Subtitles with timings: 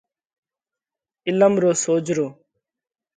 [1.27, 2.27] عِلم رو سوجھرو۔